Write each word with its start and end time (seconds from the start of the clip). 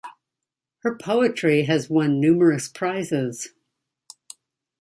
Her 0.79 0.97
poetry 0.97 1.65
has 1.65 1.87
won 1.87 2.19
numerous 2.19 2.67
prizes. 2.67 3.49